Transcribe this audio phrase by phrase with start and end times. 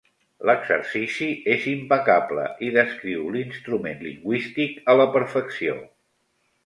[0.49, 5.77] L'exercici és impecable, i descriu l'instrument lingüístic a la perfecció.